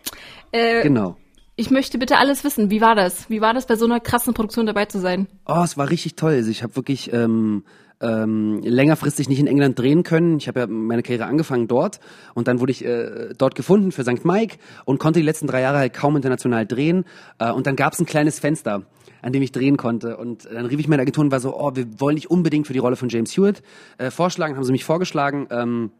Äh, 0.53 0.83
genau. 0.83 1.17
Ich 1.57 1.71
möchte 1.71 1.97
bitte 1.97 2.17
alles 2.17 2.43
wissen. 2.43 2.69
Wie 2.69 2.81
war 2.81 2.95
das? 2.95 3.29
Wie 3.29 3.39
war 3.39 3.53
das, 3.53 3.65
bei 3.65 3.77
so 3.77 3.85
einer 3.85 4.01
krassen 4.01 4.33
Produktion 4.33 4.65
dabei 4.65 4.85
zu 4.85 4.99
sein? 4.99 5.27
Oh, 5.45 5.61
es 5.63 5.77
war 5.77 5.89
richtig 5.89 6.15
toll. 6.15 6.33
Also 6.33 6.51
ich 6.51 6.63
habe 6.63 6.75
wirklich 6.75 7.13
ähm, 7.13 7.63
ähm, 8.01 8.59
längerfristig 8.61 9.29
nicht 9.29 9.39
in 9.39 9.47
England 9.47 9.79
drehen 9.79 10.03
können. 10.03 10.37
Ich 10.37 10.49
habe 10.49 10.59
ja 10.59 10.67
meine 10.67 11.01
Karriere 11.01 11.27
angefangen 11.27 11.69
dort 11.69 12.01
und 12.33 12.49
dann 12.49 12.59
wurde 12.59 12.73
ich 12.73 12.83
äh, 12.83 13.33
dort 13.37 13.55
gefunden 13.55 13.93
für 13.93 14.03
St. 14.03 14.25
Mike 14.25 14.57
und 14.83 14.99
konnte 14.99 15.21
die 15.21 15.25
letzten 15.25 15.47
drei 15.47 15.61
Jahre 15.61 15.77
halt 15.77 15.93
kaum 15.93 16.17
international 16.17 16.65
drehen. 16.65 17.05
Äh, 17.39 17.51
und 17.51 17.67
dann 17.67 17.77
gab 17.77 17.93
es 17.93 17.99
ein 17.99 18.05
kleines 18.05 18.39
Fenster 18.39 18.83
an 19.21 19.33
dem 19.33 19.41
ich 19.41 19.51
drehen 19.51 19.75
konnte. 19.75 20.17
Und 20.17 20.45
dann 20.45 20.67
rief 20.67 20.79
ich 20.79 20.87
meine 20.87 21.01
Agentur 21.01 21.23
und 21.23 21.31
war 21.31 21.39
so, 21.39 21.59
oh, 21.59 21.71
wir 21.73 21.99
wollen 21.99 22.15
dich 22.15 22.29
unbedingt 22.29 22.67
für 22.67 22.73
die 22.73 22.79
Rolle 22.79 22.95
von 22.95 23.09
James 23.09 23.35
Hewitt 23.35 23.63
äh, 23.97 24.11
vorschlagen. 24.11 24.55
Haben 24.55 24.63
sie 24.63 24.71
mich 24.71 24.83
vorgeschlagen. 24.83 25.47
Ähm, 25.49 25.91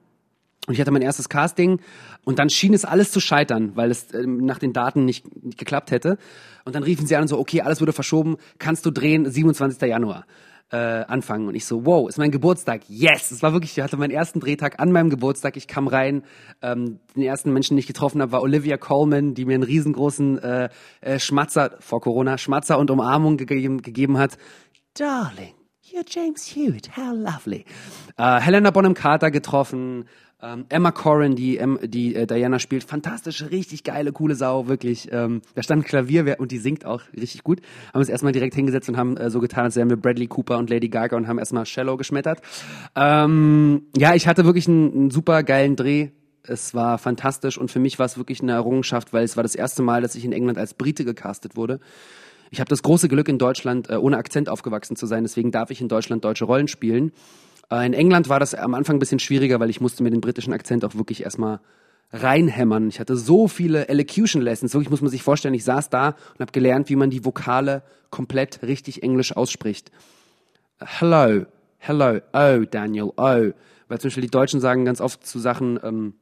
und 0.68 0.74
ich 0.74 0.82
hatte 0.82 0.92
mein 0.92 1.02
erstes 1.02 1.30
Casting 1.30 1.80
und 2.24 2.40
dann 2.40 2.50
schien 2.50 2.74
es 2.74 2.86
alles 2.86 3.12
zu 3.12 3.20
scheitern, 3.20 3.76
weil 3.76 3.92
es 3.92 4.12
äh, 4.12 4.26
nach 4.26 4.60
den 4.60 4.74
Daten 4.74 5.06
nicht, 5.06 5.44
nicht 5.44 5.58
geklappt 5.58 5.92
hätte. 5.92 6.18
Und 6.64 6.76
dann 6.76 6.84
riefen 6.84 7.06
sie 7.06 7.16
an 7.16 7.24
und 7.24 7.28
so, 7.28 7.40
okay, 7.40 7.62
alles 7.62 7.82
wurde 7.82 7.94
verschoben, 7.94 8.38
kannst 8.58 8.86
du 8.86 8.92
drehen, 8.92 9.30
27. 9.30 9.82
Januar 9.88 10.26
äh, 10.72 10.78
anfangen. 10.78 11.48
Und 11.48 11.56
ich 11.56 11.66
so, 11.66 11.86
wow, 11.86 12.10
ist 12.10 12.18
mein 12.18 12.32
Geburtstag. 12.32 12.82
Yes! 12.88 13.32
Es 13.32 13.44
war 13.44 13.54
wirklich, 13.54 13.78
ich 13.78 13.84
hatte 13.84 13.98
meinen 13.98 14.12
ersten 14.12 14.40
Drehtag 14.40 14.80
an 14.80 14.92
meinem 14.92 15.10
Geburtstag. 15.10 15.58
Ich 15.58 15.68
kam 15.68 15.88
rein, 15.88 16.24
ähm, 16.62 17.00
den 17.16 17.24
ersten 17.24 17.54
Menschen, 17.54 17.76
den 17.76 17.80
ich 17.80 17.88
getroffen 17.88 18.22
habe, 18.22 18.32
war 18.32 18.42
Olivia 18.42 18.78
Coleman, 18.78 19.36
die 19.36 19.46
mir 19.46 19.56
einen 19.56 19.64
riesengroßen 19.64 20.40
äh, 20.40 20.70
äh, 21.02 21.20
Schmatzer, 21.20 21.78
vor 21.80 22.02
Corona, 22.02 22.38
Schmatzer 22.38 22.80
und 22.80 22.90
Umarmung 22.90 23.38
gegeben, 23.38 23.82
gegeben 23.82 24.18
hat. 24.18 24.38
Darling, 24.96 25.55
you're 25.92 26.04
James 26.08 26.56
Hewitt, 26.56 26.98
how 26.98 27.14
lovely. 27.14 27.66
Äh, 28.18 28.40
Helena 28.40 28.72
Bonham 28.72 28.94
Carter 28.94 29.30
getroffen, 29.30 30.06
ähm, 30.42 30.66
Emma 30.70 30.92
Corrin, 30.92 31.36
die, 31.36 31.62
die 31.84 32.16
äh, 32.16 32.26
Diana 32.26 32.60
spielt, 32.60 32.84
fantastisch, 32.84 33.44
richtig 33.52 33.84
geile, 33.84 34.12
coole 34.12 34.36
Sau, 34.36 34.68
wirklich. 34.68 35.10
Ähm, 35.12 35.42
da 35.54 35.64
stand 35.64 35.84
ein 35.84 35.86
Klavier 35.86 36.38
und 36.40 36.52
die 36.52 36.58
singt 36.58 36.86
auch 36.86 37.02
richtig 37.16 37.44
gut. 37.44 37.62
Haben 37.94 38.00
uns 38.00 38.10
erstmal 38.10 38.32
direkt 38.32 38.56
hingesetzt 38.56 38.90
und 38.90 38.98
haben 38.98 39.16
äh, 39.18 39.30
so 39.30 39.40
getan, 39.40 39.66
als 39.66 39.76
wären 39.76 39.90
wir 39.90 39.98
Bradley 39.98 40.28
Cooper 40.28 40.58
und 40.58 40.70
Lady 40.70 40.90
Gaga 40.90 41.18
und 41.18 41.28
haben 41.28 41.40
erstmal 41.40 41.66
Shallow 41.66 41.98
geschmettert. 41.98 42.42
Ähm, 42.96 43.84
ja, 43.96 44.16
ich 44.16 44.28
hatte 44.28 44.46
wirklich 44.46 44.68
einen, 44.68 44.92
einen 44.92 45.12
super 45.12 45.44
geilen 45.44 45.76
Dreh. 45.76 46.10
Es 46.44 46.74
war 46.74 46.98
fantastisch 46.98 47.58
und 47.58 47.72
für 47.72 47.80
mich 47.80 47.98
war 47.98 48.06
es 48.06 48.18
wirklich 48.18 48.42
eine 48.42 48.52
Errungenschaft, 48.52 49.14
weil 49.14 49.24
es 49.24 49.36
war 49.36 49.44
das 49.44 49.56
erste 49.56 49.82
Mal, 49.82 50.02
dass 50.02 50.16
ich 50.16 50.26
in 50.26 50.32
England 50.32 50.58
als 50.58 50.74
Brite 50.74 51.06
gecastet 51.06 51.56
wurde. 51.56 51.80
Ich 52.56 52.62
habe 52.62 52.70
das 52.70 52.84
große 52.84 53.10
Glück, 53.10 53.28
in 53.28 53.38
Deutschland 53.38 53.90
äh, 53.90 53.96
ohne 53.96 54.16
Akzent 54.16 54.48
aufgewachsen 54.48 54.96
zu 54.96 55.08
sein, 55.08 55.26
deswegen 55.26 55.52
darf 55.52 55.72
ich 55.72 55.82
in 55.82 55.90
Deutschland 55.90 56.24
deutsche 56.24 56.46
Rollen 56.46 56.70
spielen. 56.70 57.12
Äh, 57.70 57.86
in 57.86 57.92
England 57.92 58.30
war 58.30 58.40
das 58.40 58.56
am 58.56 58.76
Anfang 58.76 58.96
ein 58.96 59.00
bisschen 59.00 59.20
schwieriger, 59.20 59.60
weil 59.60 59.70
ich 59.70 59.82
musste 59.82 60.04
mir 60.04 60.10
den 60.10 60.22
britischen 60.22 60.54
Akzent 60.54 60.86
auch 60.86 60.96
wirklich 60.96 61.24
erstmal 61.24 61.60
reinhämmern. 62.14 62.88
Ich 62.88 63.02
hatte 63.02 63.18
so 63.18 63.50
viele 63.50 63.90
Elocution 63.90 64.42
Lessons. 64.42 64.74
Wirklich 64.74 64.90
muss 64.90 65.02
man 65.02 65.12
sich 65.12 65.22
vorstellen, 65.22 65.54
ich 65.54 65.66
saß 65.66 65.90
da 65.90 66.16
und 66.36 66.40
habe 66.40 66.54
gelernt, 66.54 66.88
wie 66.88 66.96
man 66.96 67.10
die 67.10 67.26
Vokale 67.26 67.84
komplett 68.10 68.64
richtig 68.64 69.04
englisch 69.04 69.36
ausspricht. 69.36 69.92
Hello, 70.80 71.46
hello, 71.80 72.22
oh, 72.32 72.64
Daniel, 72.72 73.12
oh. 73.18 73.52
Weil 73.90 74.00
zum 74.00 74.08
Beispiel 74.08 74.24
die 74.24 74.32
Deutschen 74.32 74.62
sagen 74.62 74.86
ganz 74.86 75.02
oft 75.02 75.28
zu 75.28 75.40
Sachen, 75.40 75.78
ähm, 75.84 76.14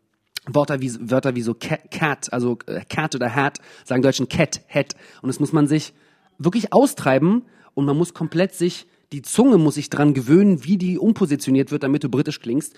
Wörter 0.47 0.81
wie, 0.81 1.11
Wörter 1.11 1.35
wie 1.35 1.43
so 1.43 1.53
cat, 1.53 1.91
cat 1.91 2.33
also 2.33 2.57
äh, 2.65 2.81
cat 2.89 3.13
oder 3.13 3.35
hat, 3.35 3.59
sagen 3.85 4.01
Deutschen 4.01 4.29
cat, 4.29 4.61
hat. 4.67 4.95
Und 5.21 5.27
das 5.27 5.39
muss 5.39 5.53
man 5.53 5.67
sich 5.67 5.93
wirklich 6.37 6.73
austreiben 6.73 7.43
und 7.73 7.85
man 7.85 7.97
muss 7.97 8.13
komplett 8.13 8.53
sich 8.53 8.87
die 9.13 9.21
Zunge 9.21 9.59
muss 9.59 9.75
sich 9.75 9.89
dran 9.89 10.13
gewöhnen, 10.13 10.63
wie 10.65 10.77
die 10.77 10.97
umpositioniert 10.97 11.71
wird, 11.71 11.83
damit 11.83 12.03
du 12.03 12.09
britisch 12.09 12.39
klingst. 12.39 12.73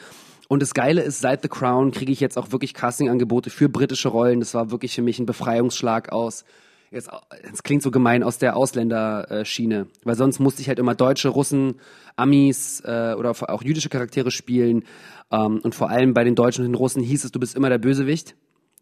Und 0.49 0.61
das 0.61 0.73
Geile 0.73 1.01
ist, 1.01 1.19
seit 1.19 1.41
The 1.41 1.47
Crown 1.47 1.91
kriege 1.91 2.11
ich 2.11 2.19
jetzt 2.19 2.37
auch 2.37 2.51
wirklich 2.51 2.73
Castingangebote 2.73 3.49
für 3.49 3.69
britische 3.69 4.09
Rollen. 4.09 4.41
Das 4.41 4.53
war 4.53 4.69
wirklich 4.69 4.93
für 4.93 5.01
mich 5.01 5.17
ein 5.17 5.25
Befreiungsschlag 5.25 6.11
aus, 6.11 6.43
jetzt, 6.91 7.09
es 7.51 7.63
klingt 7.63 7.81
so 7.81 7.89
gemein, 7.89 8.21
aus 8.21 8.37
der 8.37 8.57
Ausländerschiene. 8.57 9.87
Weil 10.03 10.15
sonst 10.15 10.39
musste 10.39 10.61
ich 10.61 10.67
halt 10.67 10.77
immer 10.77 10.93
Deutsche, 10.93 11.29
Russen, 11.29 11.75
Amis 12.15 12.81
äh, 12.81 13.15
oder 13.17 13.31
auch 13.31 13.63
jüdische 13.63 13.89
Charaktere 13.89 14.29
spielen. 14.29 14.83
Ähm, 15.31 15.61
und 15.63 15.73
vor 15.73 15.89
allem 15.89 16.13
bei 16.13 16.25
den 16.25 16.35
Deutschen 16.35 16.65
und 16.65 16.71
den 16.71 16.75
Russen 16.75 17.01
hieß 17.01 17.23
es, 17.23 17.31
du 17.31 17.39
bist 17.39 17.55
immer 17.55 17.69
der 17.69 17.79
Bösewicht 17.79 18.35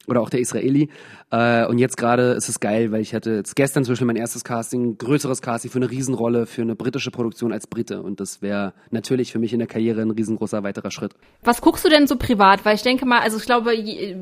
oder 0.07 0.21
auch 0.21 0.29
der 0.29 0.39
Israeli. 0.39 0.89
Äh, 1.31 1.65
und 1.65 1.77
jetzt 1.77 1.97
gerade 1.97 2.33
ist 2.33 2.49
es 2.49 2.59
geil, 2.59 2.91
weil 2.91 3.01
ich 3.01 3.13
hatte 3.13 3.31
jetzt 3.31 3.55
gestern 3.55 3.83
zum 3.83 3.93
Beispiel 3.93 4.07
mein 4.07 4.15
erstes 4.15 4.43
Casting, 4.43 4.97
größeres 4.97 5.41
Casting 5.41 5.71
für 5.71 5.79
eine 5.79 5.89
Riesenrolle, 5.89 6.45
für 6.45 6.61
eine 6.61 6.75
britische 6.75 7.11
Produktion 7.11 7.53
als 7.53 7.67
Brite. 7.67 8.01
Und 8.01 8.19
das 8.19 8.41
wäre 8.41 8.73
natürlich 8.91 9.31
für 9.31 9.39
mich 9.39 9.53
in 9.53 9.59
der 9.59 9.67
Karriere 9.67 10.01
ein 10.01 10.11
riesengroßer 10.11 10.63
weiterer 10.63 10.91
Schritt. 10.91 11.13
Was 11.43 11.61
guckst 11.61 11.85
du 11.85 11.89
denn 11.89 12.07
so 12.07 12.17
privat? 12.17 12.65
Weil 12.65 12.75
ich 12.75 12.83
denke 12.83 13.05
mal, 13.05 13.19
also 13.19 13.37
ich 13.37 13.45
glaube, 13.45 13.71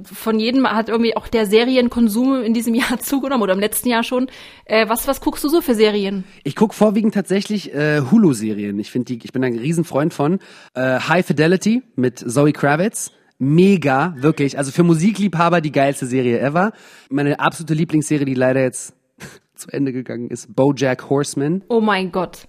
von 0.03 0.39
jedem 0.39 0.67
hat 0.67 0.89
irgendwie 0.89 1.17
auch 1.17 1.27
der 1.27 1.45
Serienkonsum 1.45 2.43
in 2.43 2.53
diesem 2.53 2.73
Jahr 2.81 2.99
zugenommen 2.99 3.43
oder 3.43 3.53
im 3.53 3.59
letzten 3.59 3.89
Jahr 3.89 4.03
schon. 4.03 4.27
Äh, 4.65 4.87
was, 4.87 5.07
was 5.07 5.21
guckst 5.21 5.43
du 5.43 5.49
so 5.49 5.61
für 5.61 5.75
Serien? 5.75 6.23
Ich 6.43 6.55
gucke 6.55 6.75
vorwiegend 6.75 7.13
tatsächlich 7.13 7.73
äh, 7.73 8.01
Hulu-Serien. 8.11 8.77
Ich 8.79 8.91
finde 8.91 9.05
die, 9.05 9.19
ich 9.23 9.31
bin 9.31 9.43
ein 9.43 9.57
Riesenfreund 9.57 10.13
von 10.13 10.39
äh, 10.75 10.99
High 10.99 11.25
Fidelity 11.25 11.81
mit 11.95 12.19
Zoe 12.19 12.53
Kravitz 12.53 13.11
mega, 13.41 14.13
wirklich. 14.17 14.57
Also 14.57 14.71
für 14.71 14.83
Musikliebhaber 14.83 15.59
die 15.61 15.71
geilste 15.71 16.05
Serie 16.05 16.39
ever. 16.39 16.71
Meine 17.09 17.39
absolute 17.39 17.73
Lieblingsserie, 17.73 18.25
die 18.25 18.35
leider 18.35 18.61
jetzt 18.61 18.93
zu 19.55 19.69
Ende 19.69 19.91
gegangen 19.91 20.29
ist, 20.29 20.55
BoJack 20.55 21.09
Horseman. 21.09 21.63
Oh 21.67 21.81
mein 21.81 22.11
Gott. 22.11 22.47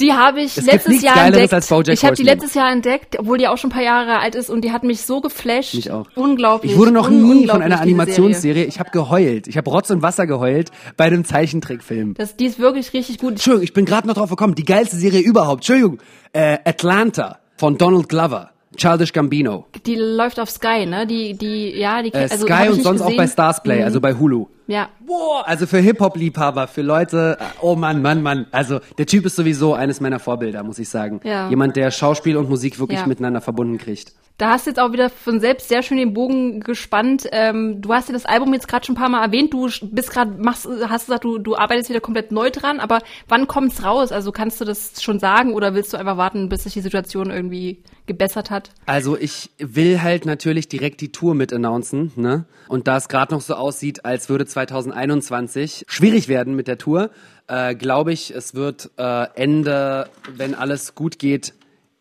Die 0.00 0.12
habe 0.14 0.40
ich 0.40 0.56
Es 0.56 0.64
letztes 0.64 1.02
Jahr 1.02 1.14
Geileres 1.14 1.34
entdeckt. 1.34 1.52
als 1.52 1.68
BoJack 1.68 1.94
ich 1.94 2.04
habe 2.04 2.16
die 2.16 2.22
letztes 2.22 2.54
Jahr 2.54 2.72
entdeckt, 2.72 3.18
obwohl 3.18 3.36
die 3.36 3.46
auch 3.46 3.58
schon 3.58 3.68
ein 3.68 3.74
paar 3.74 3.82
Jahre 3.82 4.20
alt 4.20 4.34
ist 4.34 4.48
und 4.48 4.64
die 4.64 4.72
hat 4.72 4.84
mich 4.84 5.02
so 5.02 5.20
geflasht. 5.20 5.74
Mich 5.74 5.90
auch. 5.90 6.08
Unglaublich. 6.16 6.72
Ich 6.72 6.78
wurde 6.78 6.92
noch 6.92 7.10
nie 7.10 7.46
von 7.46 7.60
einer 7.60 7.78
Animationsserie, 7.80 8.54
Serie. 8.54 8.64
ich 8.64 8.80
habe 8.80 8.90
geheult. 8.90 9.48
Ich 9.48 9.58
habe 9.58 9.70
Rotz 9.70 9.90
und 9.90 10.00
Wasser 10.00 10.26
geheult 10.26 10.70
bei 10.96 11.04
einem 11.04 11.26
Zeichentrickfilm. 11.26 12.14
Das, 12.14 12.36
die 12.36 12.46
ist 12.46 12.58
wirklich 12.58 12.92
richtig 12.94 13.18
gut. 13.18 13.32
Entschuldigung, 13.32 13.64
ich 13.64 13.74
bin 13.74 13.84
gerade 13.84 14.08
noch 14.08 14.14
drauf 14.14 14.30
gekommen. 14.30 14.54
Die 14.54 14.64
geilste 14.64 14.96
Serie 14.96 15.20
überhaupt. 15.20 15.58
Entschuldigung. 15.60 15.98
Äh, 16.32 16.58
Atlanta 16.64 17.38
von 17.58 17.76
Donald 17.76 18.08
Glover. 18.08 18.50
Childish 18.76 19.12
Gambino. 19.12 19.66
Die 19.86 19.96
läuft 19.96 20.40
auf 20.40 20.50
Sky, 20.50 20.86
ne? 20.86 21.06
Die, 21.06 21.34
die, 21.34 21.78
ja, 21.78 22.02
die 22.02 22.12
Äh, 22.12 22.28
also, 22.30 22.46
Sky 22.46 22.68
und 22.70 22.82
sonst 22.82 23.00
auch 23.02 23.06
gesehen. 23.06 23.16
bei 23.18 23.26
Starsplay, 23.26 23.78
Mhm. 23.80 23.84
also 23.84 24.00
bei 24.00 24.14
Hulu. 24.14 24.46
Ja. 24.66 24.88
Boah, 25.06 25.46
also 25.46 25.66
für 25.66 25.78
Hip-Hop-Liebhaber, 25.78 26.68
für 26.68 26.82
Leute, 26.82 27.36
äh, 27.40 27.44
oh 27.60 27.74
Mann, 27.76 28.02
Mann, 28.02 28.22
Mann. 28.22 28.46
Also 28.52 28.80
der 28.98 29.06
Typ 29.06 29.26
ist 29.26 29.36
sowieso 29.36 29.74
eines 29.74 30.00
meiner 30.00 30.18
Vorbilder, 30.18 30.62
muss 30.62 30.78
ich 30.78 30.88
sagen. 30.88 31.20
Ja. 31.24 31.48
Jemand, 31.50 31.76
der 31.76 31.90
Schauspiel 31.90 32.36
und 32.36 32.48
Musik 32.48 32.78
wirklich 32.78 33.00
Ja. 33.00 33.06
miteinander 33.06 33.40
verbunden 33.40 33.78
kriegt. 33.78 34.12
Da 34.38 34.48
hast 34.48 34.66
du 34.66 34.70
jetzt 34.70 34.80
auch 34.80 34.92
wieder 34.92 35.10
von 35.10 35.40
selbst 35.40 35.68
sehr 35.68 35.82
schön 35.82 35.98
den 35.98 36.14
Bogen 36.14 36.60
gespannt. 36.60 37.28
Ähm, 37.30 37.80
du 37.80 37.92
hast 37.92 38.08
ja 38.08 38.14
das 38.14 38.24
Album 38.24 38.52
jetzt 38.54 38.66
gerade 38.66 38.84
schon 38.84 38.94
ein 38.96 38.98
paar 38.98 39.10
Mal 39.10 39.22
erwähnt. 39.22 39.52
Du 39.52 39.68
bist 39.82 40.10
gerade, 40.10 40.32
machst, 40.42 40.66
hast 40.88 41.06
gesagt, 41.06 41.22
du, 41.24 41.38
du 41.38 41.54
arbeitest 41.54 41.90
wieder 41.90 42.00
komplett 42.00 42.32
neu 42.32 42.50
dran. 42.50 42.80
Aber 42.80 43.00
wann 43.28 43.46
kommt's 43.46 43.84
raus? 43.84 44.10
Also 44.10 44.32
kannst 44.32 44.60
du 44.60 44.64
das 44.64 45.00
schon 45.02 45.20
sagen 45.20 45.52
oder 45.52 45.74
willst 45.74 45.92
du 45.92 45.96
einfach 45.96 46.16
warten, 46.16 46.48
bis 46.48 46.64
sich 46.64 46.72
die 46.72 46.80
Situation 46.80 47.30
irgendwie 47.30 47.82
gebessert 48.06 48.50
hat? 48.50 48.70
Also 48.86 49.16
ich 49.16 49.50
will 49.58 50.02
halt 50.02 50.26
natürlich 50.26 50.66
direkt 50.66 51.02
die 51.02 51.12
Tour 51.12 51.34
mit 51.34 51.52
announcen, 51.52 52.10
ne? 52.16 52.46
Und 52.68 52.88
da 52.88 52.96
es 52.96 53.08
gerade 53.08 53.34
noch 53.34 53.42
so 53.42 53.54
aussieht, 53.54 54.04
als 54.06 54.28
würde 54.30 54.46
2021 54.52 55.84
schwierig 55.88 56.28
werden 56.28 56.54
mit 56.54 56.68
der 56.68 56.78
Tour, 56.78 57.10
äh, 57.48 57.74
glaube 57.74 58.12
ich, 58.12 58.34
es 58.34 58.54
wird 58.54 58.90
äh, 58.96 59.26
Ende, 59.34 60.08
wenn 60.34 60.54
alles 60.54 60.94
gut 60.94 61.18
geht, 61.18 61.54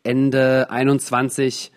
Ende 0.03 0.69
21 0.69 1.71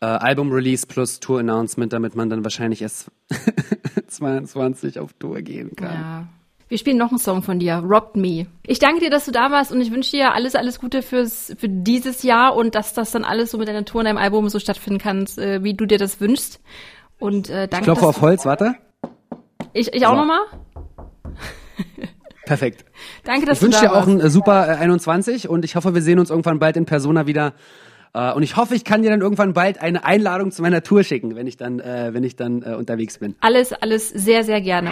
äh, 0.00 0.06
Album-Release 0.06 0.86
plus 0.86 1.20
Tour-Announcement, 1.20 1.92
damit 1.92 2.14
man 2.14 2.30
dann 2.30 2.44
wahrscheinlich 2.44 2.82
erst 2.82 3.10
22 4.08 4.98
auf 4.98 5.12
Tour 5.14 5.42
gehen 5.42 5.76
kann. 5.76 5.94
Ja. 5.94 6.28
Wir 6.68 6.78
spielen 6.78 6.98
noch 6.98 7.10
einen 7.10 7.18
Song 7.18 7.42
von 7.42 7.58
dir, 7.58 7.74
Robbed 7.78 8.14
Me. 8.14 8.46
Ich 8.64 8.78
danke 8.78 9.00
dir, 9.00 9.10
dass 9.10 9.24
du 9.24 9.32
da 9.32 9.50
warst 9.50 9.72
und 9.72 9.80
ich 9.80 9.90
wünsche 9.90 10.12
dir 10.12 10.32
alles, 10.32 10.54
alles 10.54 10.78
Gute 10.78 11.02
fürs, 11.02 11.52
für 11.58 11.68
dieses 11.68 12.22
Jahr 12.22 12.54
und 12.54 12.76
dass 12.76 12.94
das 12.94 13.10
dann 13.10 13.24
alles 13.24 13.50
so 13.50 13.58
mit 13.58 13.66
deiner 13.66 13.84
Tour 13.84 14.00
und 14.00 14.04
deinem 14.04 14.18
Album 14.18 14.48
so 14.48 14.60
stattfinden 14.60 15.00
kann, 15.00 15.26
äh, 15.36 15.64
wie 15.64 15.74
du 15.74 15.84
dir 15.84 15.98
das 15.98 16.20
wünschst. 16.20 16.60
Und 17.18 17.50
äh, 17.50 17.66
danke. 17.66 17.78
Ich 17.78 17.82
klopfe 17.82 18.06
auf 18.06 18.20
Holz, 18.20 18.46
warte. 18.46 18.76
Ich, 19.72 19.92
ich 19.92 20.06
auch 20.06 20.10
So. 20.12 20.16
nochmal? 20.16 20.40
Perfekt. 22.46 22.84
Danke, 23.24 23.46
dass 23.46 23.58
Ich 23.58 23.62
wünsche 23.62 23.80
du 23.80 23.86
da 23.86 23.92
dir 23.92 23.92
auch 23.92 24.06
warst. 24.06 24.08
ein 24.08 24.20
äh, 24.20 24.30
super 24.30 24.68
äh, 24.68 24.76
21 24.76 25.48
und 25.48 25.64
ich 25.64 25.76
hoffe, 25.76 25.94
wir 25.94 26.02
sehen 26.02 26.18
uns 26.18 26.30
irgendwann 26.30 26.58
bald 26.58 26.76
in 26.76 26.84
Persona 26.86 27.26
wieder. 27.26 27.54
Äh, 28.12 28.32
und 28.32 28.42
ich 28.42 28.56
hoffe, 28.56 28.74
ich 28.74 28.84
kann 28.84 29.02
dir 29.02 29.10
dann 29.10 29.20
irgendwann 29.20 29.52
bald 29.52 29.80
eine 29.80 30.04
Einladung 30.04 30.50
zu 30.50 30.62
meiner 30.62 30.82
Tour 30.82 31.04
schicken, 31.04 31.36
wenn 31.36 31.46
ich 31.46 31.56
dann, 31.56 31.78
äh, 31.78 32.10
wenn 32.12 32.24
ich 32.24 32.34
dann 32.36 32.62
äh, 32.62 32.74
unterwegs 32.74 33.18
bin. 33.18 33.36
Alles, 33.40 33.72
alles 33.72 34.08
sehr, 34.08 34.42
sehr 34.42 34.60
gerne. 34.60 34.90